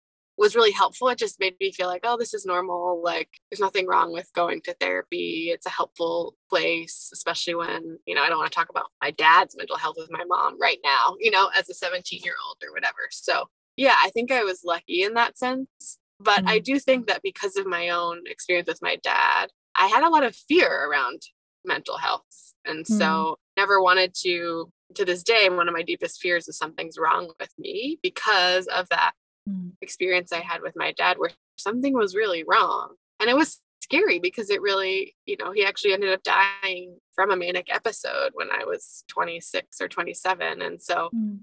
[0.40, 1.08] was really helpful.
[1.08, 3.02] It just made me feel like, oh, this is normal.
[3.04, 5.50] Like, there's nothing wrong with going to therapy.
[5.52, 9.10] It's a helpful place, especially when, you know, I don't want to talk about my
[9.10, 12.56] dad's mental health with my mom right now, you know, as a 17 year old
[12.66, 13.08] or whatever.
[13.10, 15.98] So, yeah, I think I was lucky in that sense.
[16.18, 16.48] But mm-hmm.
[16.48, 20.10] I do think that because of my own experience with my dad, I had a
[20.10, 21.20] lot of fear around
[21.66, 22.98] mental health and mm.
[22.98, 27.32] so never wanted to to this day one of my deepest fears is something's wrong
[27.38, 29.12] with me because of that
[29.48, 29.70] mm.
[29.80, 34.18] experience i had with my dad where something was really wrong and it was scary
[34.18, 38.48] because it really you know he actually ended up dying from a manic episode when
[38.50, 41.38] i was 26 or 27 and so mm.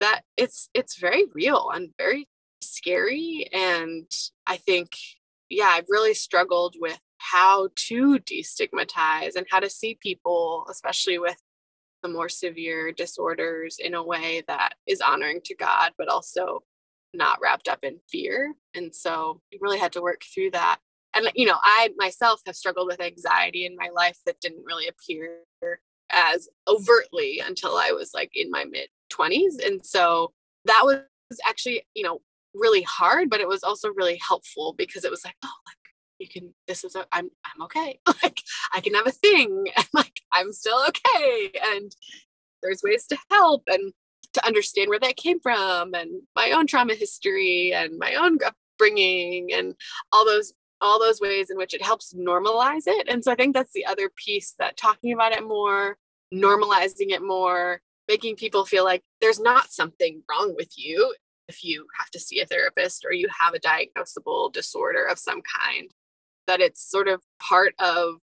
[0.00, 2.26] that it's it's very real and very
[2.62, 4.10] scary and
[4.46, 4.96] i think
[5.50, 6.98] yeah i've really struggled with
[7.30, 11.36] how to destigmatize and how to see people, especially with
[12.02, 16.62] the more severe disorders, in a way that is honoring to God, but also
[17.14, 18.54] not wrapped up in fear.
[18.74, 20.78] And so we really had to work through that.
[21.14, 24.88] And, you know, I myself have struggled with anxiety in my life that didn't really
[24.88, 25.40] appear
[26.10, 29.64] as overtly until I was like in my mid 20s.
[29.64, 30.32] And so
[30.64, 31.00] that was
[31.46, 32.20] actually, you know,
[32.54, 35.76] really hard, but it was also really helpful because it was like, oh, like
[36.18, 37.98] you can this is a i'm i'm okay.
[38.22, 38.40] Like
[38.72, 41.94] i can have a thing and like i'm still okay and
[42.62, 43.92] there's ways to help and
[44.32, 49.52] to understand where that came from and my own trauma history and my own upbringing
[49.52, 49.74] and
[50.12, 53.54] all those all those ways in which it helps normalize it and so i think
[53.54, 55.96] that's the other piece that talking about it more
[56.32, 61.14] normalizing it more making people feel like there's not something wrong with you
[61.48, 65.42] if you have to see a therapist or you have a diagnosable disorder of some
[65.60, 65.90] kind
[66.46, 68.16] that it's sort of part of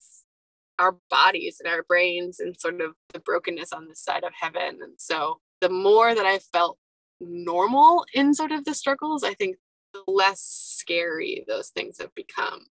[0.78, 4.80] our bodies and our brains and sort of the brokenness on the side of heaven.
[4.82, 6.78] And so the more that I felt
[7.20, 9.58] normal in sort of the struggles, I think
[9.94, 12.66] the less scary those things have become.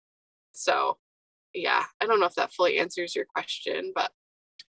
[0.54, 0.98] So
[1.54, 4.12] yeah, I don't know if that fully answers your question, but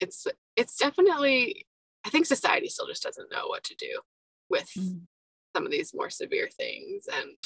[0.01, 1.67] it's it's definitely
[2.05, 4.01] I think society still just doesn't know what to do
[4.49, 5.01] with mm.
[5.55, 7.37] some of these more severe things and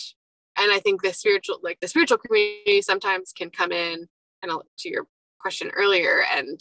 [0.58, 4.06] and i think the spiritual like the spiritual community sometimes can come in
[4.42, 5.06] and to your
[5.40, 6.60] question earlier and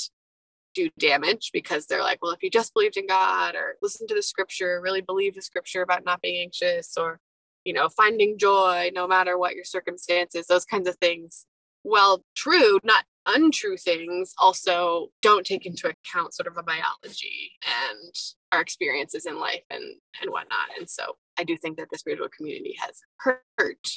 [0.74, 4.16] do damage because they're like well if you just believed in god or listened to
[4.16, 7.20] the scripture really believe the scripture about not being anxious or
[7.66, 11.46] you know finding joy no matter what your circumstances those kinds of things.
[11.84, 18.14] Well true not untrue things also don't take into account sort of a biology and
[18.52, 19.84] our experiences in life and
[20.22, 23.88] and whatnot and so I do think that the spiritual community has hurt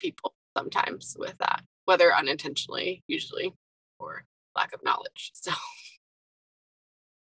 [0.00, 3.52] people sometimes with that, whether unintentionally, usually,
[3.98, 4.24] or
[4.56, 5.32] lack of knowledge.
[5.42, 5.52] So,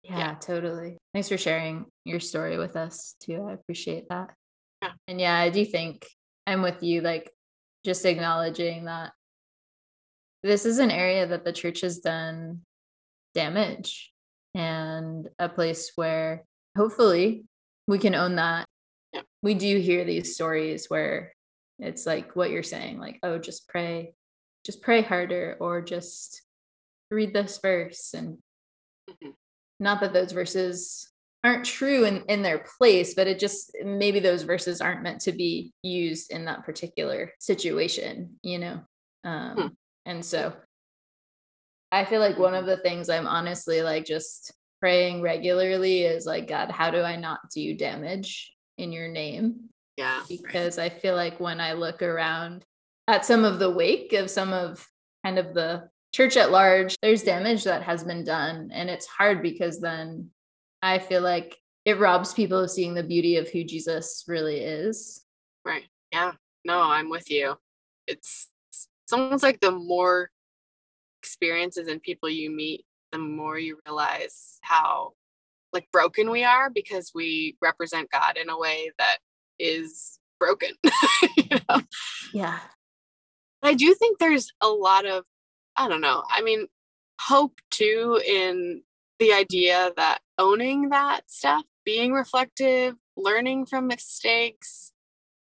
[0.04, 0.98] yeah, yeah, totally.
[1.14, 3.46] Thanks for sharing your story with us too.
[3.50, 4.34] I appreciate that.
[4.82, 4.92] Yeah.
[5.10, 6.08] And yeah, I do think
[6.48, 7.30] I'm with you, like
[7.86, 9.12] just acknowledging that
[10.42, 12.62] this is an area that the church has done
[13.36, 14.12] damage
[14.56, 16.46] and a place where
[16.78, 17.44] hopefully
[17.88, 18.66] we can own that
[19.14, 19.22] yeah.
[19.42, 21.34] we do hear these stories where
[21.80, 24.14] it's like what you're saying like oh just pray
[24.66, 26.42] just pray harder or just
[27.12, 28.38] read this verse and
[29.10, 29.30] mm-hmm.
[29.80, 31.10] not that those verses
[31.44, 35.32] aren't true in, in their place but it just maybe those verses aren't meant to
[35.32, 38.82] be used in that particular situation you know
[39.24, 39.68] um, hmm.
[40.06, 40.54] and so
[41.92, 46.48] i feel like one of the things i'm honestly like just praying regularly is like
[46.48, 49.70] god how do i not do damage in your name.
[49.98, 50.22] Yeah.
[50.28, 52.66] Because I feel like when I look around
[53.08, 54.88] at some of the wake of some of
[55.26, 58.70] kind of the church at large, there's damage that has been done.
[58.72, 60.30] And it's hard because then
[60.82, 65.26] I feel like it robs people of seeing the beauty of who Jesus really is.
[65.66, 65.84] Right.
[66.12, 66.32] Yeah.
[66.66, 67.56] No, I'm with you.
[68.08, 70.30] It's, it's almost like the more
[71.22, 75.14] experiences and people you meet, the more you realize how
[75.74, 79.18] like broken we are because we represent God in a way that
[79.60, 80.70] is broken.
[80.84, 80.90] you
[81.44, 81.58] mm-hmm.
[81.70, 81.82] know?
[82.34, 82.60] Yeah.
[83.62, 85.26] I do think there's a lot of,
[85.76, 86.68] I don't know, I mean,
[87.22, 88.84] hope too in
[89.20, 94.94] the idea that owning that stuff, being reflective, learning from mistakes,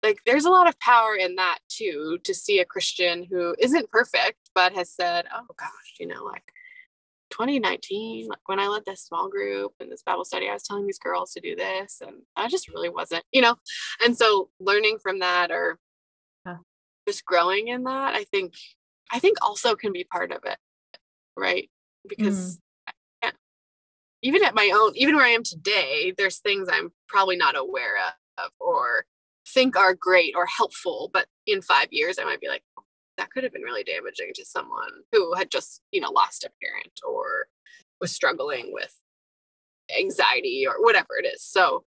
[0.03, 3.91] like there's a lot of power in that too to see a Christian who isn't
[3.91, 6.53] perfect but has said, oh gosh, you know, like
[7.33, 10.87] 2019, like when I led this small group and this Bible study, I was telling
[10.87, 13.57] these girls to do this, and I just really wasn't, you know.
[14.05, 15.79] And so learning from that or
[16.47, 16.59] yeah.
[17.09, 18.55] just growing in that, I think,
[19.11, 20.59] I think also can be part of it,
[21.37, 21.71] right?
[22.07, 22.61] Because
[23.25, 23.33] mm.
[24.23, 27.97] even at my own, even where I am today, there's things I'm probably not aware
[28.39, 29.07] of or
[29.49, 32.63] think are great or helpful, but in five years, I might be like,
[33.23, 36.51] that could have been really damaging to someone who had just, you know, lost a
[36.61, 37.47] parent or
[38.01, 38.93] was struggling with
[39.97, 41.41] anxiety or whatever it is.
[41.45, 41.85] So,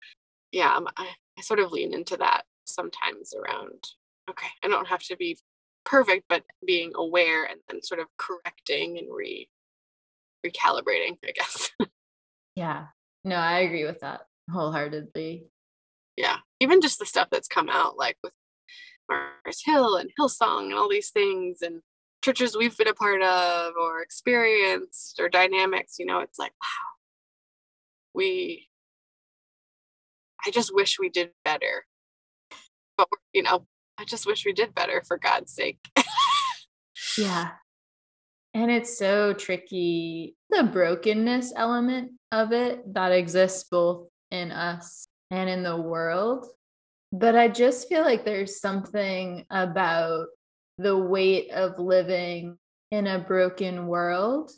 [0.52, 3.88] yeah, um, I, I sort of lean into that sometimes around,
[4.28, 5.38] okay, I don't have to be
[5.86, 9.48] perfect, but being aware and then sort of correcting and re
[10.44, 11.70] recalibrating, I guess.
[12.56, 12.86] yeah.
[13.24, 15.46] No, I agree with that wholeheartedly.
[16.18, 16.38] Yeah.
[16.60, 18.34] Even just the stuff that's come out, like with
[19.12, 21.80] Mars Hill and Hillsong and all these things and
[22.22, 26.88] churches we've been a part of or experienced or dynamics, you know, it's like, wow,
[28.14, 28.68] we,
[30.46, 31.86] I just wish we did better.
[32.96, 33.66] But, you know,
[33.98, 35.78] I just wish we did better for God's sake.
[37.18, 37.50] yeah.
[38.54, 40.36] And it's so tricky.
[40.50, 46.46] The brokenness element of it that exists both in us and in the world
[47.12, 50.26] but I just feel like there's something about
[50.78, 52.56] the weight of living
[52.90, 54.50] in a broken world.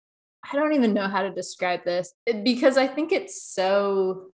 [0.50, 4.26] I don't even know how to describe this because I think it's so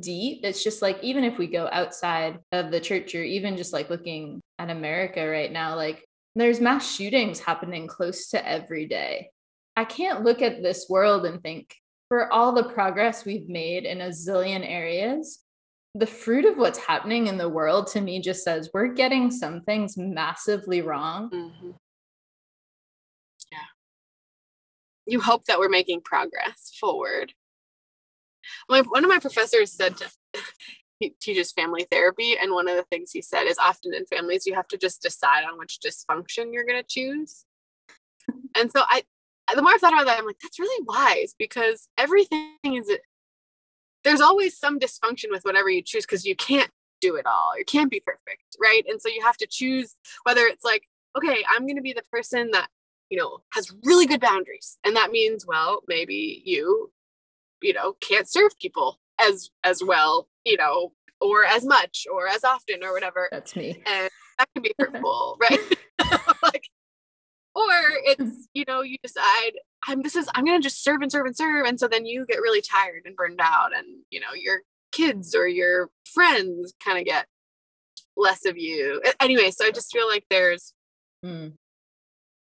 [0.00, 0.40] deep.
[0.42, 3.90] It's just like even if we go outside of the church or even just like
[3.90, 6.04] looking at America right now, like
[6.34, 9.30] there's mass shootings happening close to every day.
[9.76, 11.74] I can't look at this world and think
[12.08, 15.40] for all the progress we've made in a zillion areas,
[15.98, 19.62] the fruit of what's happening in the world to me just says we're getting some
[19.62, 21.30] things massively wrong.
[21.30, 21.70] Mm-hmm.
[23.50, 23.58] Yeah.
[25.06, 27.32] You hope that we're making progress forward.
[28.68, 30.10] My, one of my professors said to,
[31.00, 34.46] he teaches family therapy, and one of the things he said is often in families
[34.46, 37.44] you have to just decide on which dysfunction you're going to choose.
[38.56, 39.02] And so I,
[39.54, 42.90] the more I've thought about that, I'm like, that's really wise because everything is
[44.06, 47.58] there's always some dysfunction with whatever you choose because you can't do it all.
[47.58, 48.82] You can't be perfect, right?
[48.88, 50.84] And so you have to choose whether it's like,
[51.18, 52.68] okay, I'm going to be the person that,
[53.10, 54.78] you know, has really good boundaries.
[54.84, 56.92] And that means, well, maybe you,
[57.60, 62.44] you know, can't serve people as as well, you know, or as much or as
[62.44, 63.28] often or whatever.
[63.32, 63.82] That's me.
[63.86, 65.58] And that can be hurtful, right?
[66.44, 66.70] like
[67.56, 67.72] or
[68.04, 69.52] it's, you know, you decide
[69.88, 71.66] I'm this is I'm gonna just serve and serve and serve.
[71.66, 74.60] And so then you get really tired and burned out and you know, your
[74.92, 77.26] kids or your friends kind of get
[78.16, 79.02] less of you.
[79.20, 80.74] Anyway, so I just feel like there's
[81.24, 81.52] mm.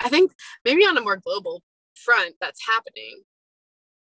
[0.01, 0.33] I think
[0.65, 1.63] maybe on a more global
[1.95, 3.23] front that's happening,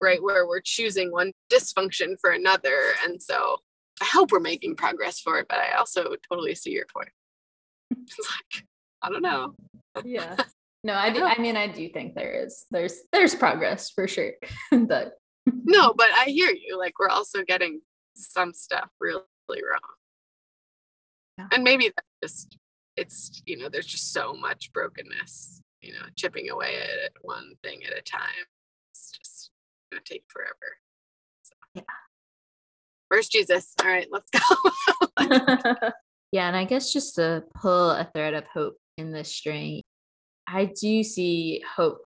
[0.00, 0.22] right?
[0.22, 2.78] Where we're choosing one dysfunction for another.
[3.04, 3.58] And so
[4.00, 7.10] I hope we're making progress for it, but I also totally see your point.
[7.98, 8.64] It's like,
[9.02, 9.54] I don't know.
[10.04, 10.36] yeah.
[10.86, 14.34] No, I do, I mean I do think there is there's there's progress for sure.
[14.70, 15.14] but
[15.46, 16.78] no, but I hear you.
[16.78, 17.80] Like we're also getting
[18.14, 19.18] some stuff really,
[19.48, 19.80] wrong.
[21.38, 21.48] Yeah.
[21.52, 21.90] And maybe
[22.22, 22.58] that's just
[22.96, 27.54] it's you know, there's just so much brokenness, you know, chipping away at it one
[27.64, 28.46] thing at a time.
[28.92, 29.50] It's just
[29.90, 30.76] gonna take forever.
[31.42, 31.54] So.
[31.74, 31.82] Yeah.
[33.08, 33.74] Where's Jesus?
[33.82, 35.18] All right, let's go.
[36.30, 39.82] yeah, and I guess just to pull a thread of hope in this string,
[40.46, 42.04] I do see hope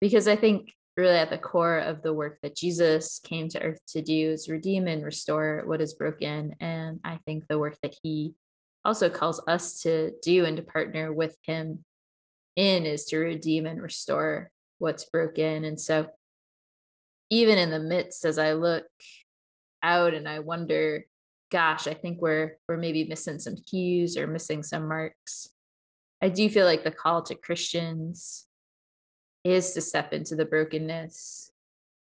[0.00, 3.80] because I think really at the core of the work that Jesus came to earth
[3.88, 6.54] to do is redeem and restore what is broken.
[6.60, 8.34] And I think the work that he
[8.84, 11.84] also calls us to do and to partner with him
[12.56, 15.64] in is to redeem and restore what's broken.
[15.64, 16.08] And so,
[17.30, 18.84] even in the midst, as I look
[19.82, 21.06] out and I wonder,
[21.50, 25.48] gosh, I think we're we're maybe missing some cues or missing some marks.
[26.22, 28.46] I do feel like the call to Christians
[29.42, 31.50] is to step into the brokenness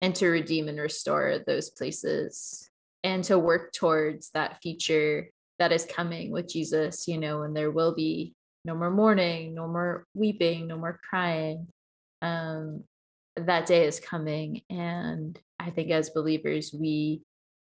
[0.02, 2.68] and to redeem and restore those places
[3.02, 7.70] and to work towards that future that is coming with Jesus, you know, and there
[7.70, 8.34] will be
[8.66, 11.68] no more mourning, no more weeping, no more crying.
[12.20, 12.84] Um,
[13.36, 14.60] that day is coming.
[14.68, 17.22] And I think as believers, we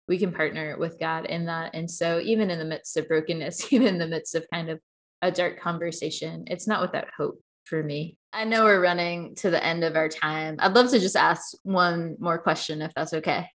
[0.09, 1.75] we can partner with God in that.
[1.75, 4.81] And so even in the midst of brokenness, even in the midst of kind of
[5.23, 6.45] a dark conversation.
[6.47, 8.17] It's not without hope for me.
[8.33, 10.57] I know we're running to the end of our time.
[10.59, 13.49] I'd love to just ask one more question if that's okay.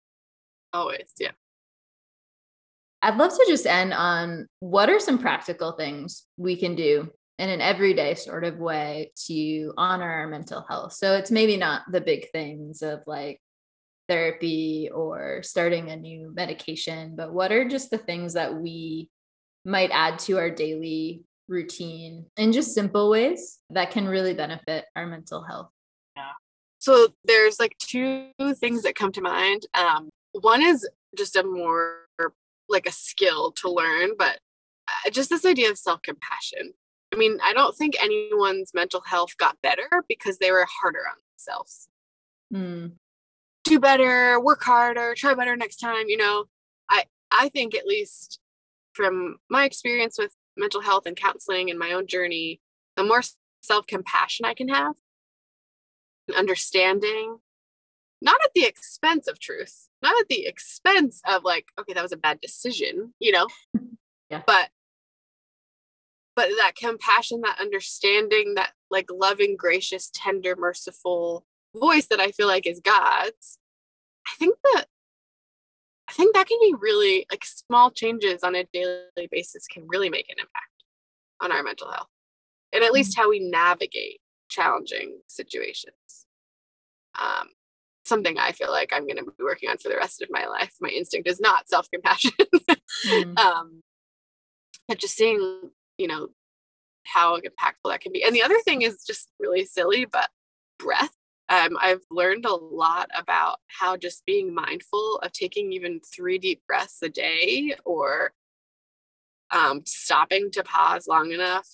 [0.74, 1.32] Always, yeah.
[3.02, 7.50] I'd love to just end on what are some practical things we can do in
[7.50, 10.94] an everyday sort of way to honor our mental health.
[10.94, 13.42] So it's maybe not the big things of like
[14.08, 19.10] therapy or starting a new medication, but what are just the things that we
[19.66, 25.06] might add to our daily routine in just simple ways that can really benefit our
[25.06, 25.70] mental health.
[26.16, 26.32] Yeah.
[26.80, 29.66] So there's like two things that come to mind.
[29.74, 30.88] Um, one is
[31.18, 32.06] just a more
[32.68, 34.40] like a skill to learn, but
[34.88, 36.74] uh, just this idea of self compassion.
[37.14, 41.16] I mean, I don't think anyone's mental health got better because they were harder on
[41.32, 41.88] themselves.
[42.54, 42.94] Mm.
[43.64, 46.08] Do better, work harder, try better next time.
[46.08, 46.46] You know,
[46.90, 48.40] I I think at least
[48.94, 52.62] from my experience with mental health and counseling and my own journey,
[52.96, 53.22] the more
[53.62, 54.96] self compassion I can have,
[56.36, 57.38] understanding,
[58.22, 62.12] not at the expense of truth, not at the expense of like, okay, that was
[62.12, 63.48] a bad decision, you know,
[64.30, 64.42] yeah.
[64.46, 64.70] but
[66.36, 72.48] but that compassion, that understanding, that like loving, gracious, tender, merciful voice that I feel
[72.48, 73.58] like is God's,
[74.28, 74.86] I think that
[76.16, 80.30] think that can be really like small changes on a daily basis can really make
[80.30, 80.84] an impact
[81.42, 82.08] on our mental health
[82.74, 83.22] and at least mm.
[83.22, 86.28] how we navigate challenging situations.
[87.20, 87.50] Um,
[88.04, 90.46] something I feel like I'm going to be working on for the rest of my
[90.46, 90.74] life.
[90.82, 92.32] My instinct is not self compassion,
[93.08, 93.40] mm.
[93.46, 93.82] um,
[94.88, 96.28] but just seeing, you know,
[97.06, 98.24] how impactful that can be.
[98.24, 100.30] And the other thing is just really silly, but
[100.78, 101.16] breath.
[101.50, 106.62] Um, I've learned a lot about how just being mindful of taking even three deep
[106.68, 108.34] breaths a day or
[109.52, 111.68] um, stopping to pause long enough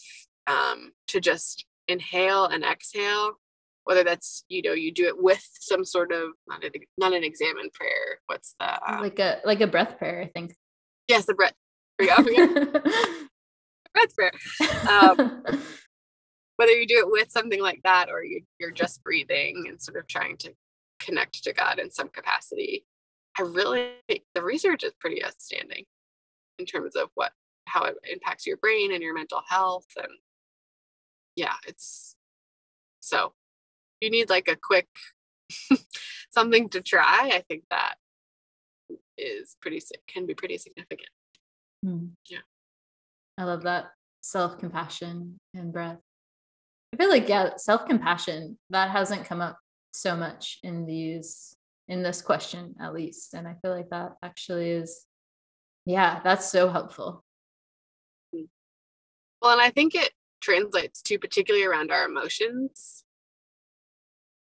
[0.48, 3.34] um, to just inhale and exhale
[3.84, 7.24] whether that's you know you do it with some sort of not an, not an
[7.24, 10.56] examined prayer what's the uh, like a like a breath prayer i think.
[11.08, 11.56] Yes the breath
[13.94, 14.32] breath prayer.
[14.90, 15.44] Um,
[16.62, 19.97] whether you do it with something like that or you, you're just breathing and sort
[19.97, 20.53] of trying to
[20.99, 22.86] connect to God in some capacity,
[23.39, 23.93] I really
[24.36, 25.86] the research is pretty outstanding
[26.59, 27.32] in terms of what
[27.66, 30.12] how it impacts your brain and your mental health and
[31.36, 32.16] yeah, it's
[32.99, 33.34] so
[33.99, 34.88] you need like a quick
[36.30, 37.32] something to try.
[37.34, 37.95] I think that
[39.18, 41.09] is pretty can be pretty significant.
[41.84, 42.12] Mm.
[42.30, 42.45] Yeah.
[43.39, 45.97] I love that self compassion and breath.
[46.94, 49.58] I feel like yeah, self compassion that hasn't come up
[49.92, 51.56] so much in these
[51.88, 55.06] in this question at least, and I feel like that actually is
[55.86, 57.24] yeah, that's so helpful.
[59.42, 63.04] Well, and I think it translates to particularly around our emotions.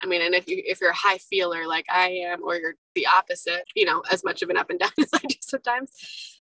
[0.02, 2.76] I mean, and if you if you're a high feeler like I am, or you're
[2.94, 5.90] the opposite, you know, as much of an up and down as I do sometimes,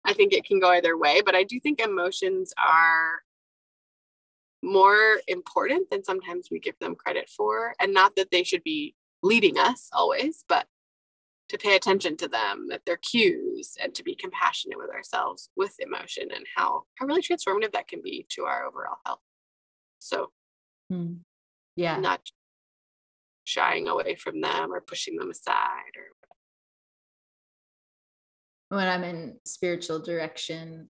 [0.06, 1.22] I think it can go either way.
[1.24, 3.22] But I do think emotions are
[4.64, 7.74] more important than sometimes we give them credit for.
[7.80, 10.68] And not that they should be leading us always, but
[11.50, 15.76] to pay attention to them, that they're cues, and to be compassionate with ourselves with
[15.80, 19.20] emotion and how, how really transformative that can be to our overall health.
[20.00, 20.32] So,
[20.92, 21.18] mm.
[21.76, 22.22] yeah, not
[23.44, 26.06] shying away from them or pushing them aside or
[28.72, 30.90] when I'm in spiritual direction,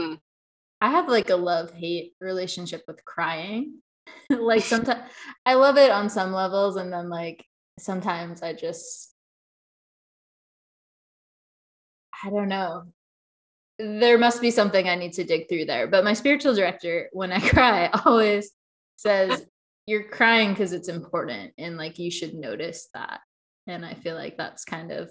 [0.00, 0.18] mm.
[0.80, 3.78] I have like a love hate relationship with crying.
[4.30, 5.10] like sometimes
[5.44, 7.44] I love it on some levels, and then like
[7.78, 9.14] sometimes I just,
[12.24, 12.84] I don't know.
[13.78, 15.86] There must be something I need to dig through there.
[15.86, 18.50] But my spiritual director, when I cry, always
[18.96, 19.46] says,
[19.86, 23.20] You're crying because it's important, and like you should notice that.
[23.66, 25.10] And I feel like that's kind of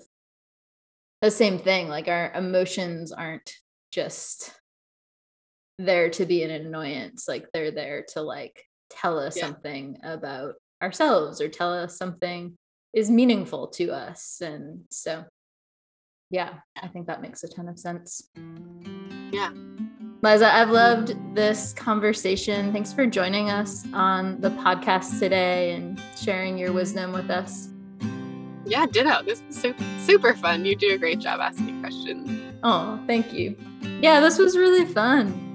[1.22, 1.88] the same thing.
[1.90, 3.52] Like our emotions aren't
[3.92, 4.54] just
[5.78, 9.46] there to be an annoyance like they're there to like tell us yeah.
[9.46, 12.58] something about ourselves or tell us something
[12.94, 15.24] is meaningful to us and so
[16.32, 18.30] yeah i think that makes a ton of sense.
[19.32, 19.52] Yeah.
[20.24, 22.72] Liza i've loved this conversation.
[22.72, 27.70] Thanks for joining us on the podcast today and sharing your wisdom with us.
[28.66, 29.22] Yeah ditto.
[29.24, 30.66] This was super, super fun.
[30.66, 32.56] You do a great job asking questions.
[32.64, 33.56] Oh thank you.
[34.02, 35.47] Yeah this was really fun